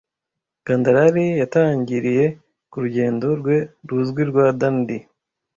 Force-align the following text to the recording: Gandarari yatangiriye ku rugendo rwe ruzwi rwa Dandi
Gandarari 0.65 1.25
yatangiriye 1.41 2.25
ku 2.71 2.77
rugendo 2.83 3.27
rwe 3.39 3.57
ruzwi 3.87 4.21
rwa 4.29 4.45
Dandi 4.59 4.97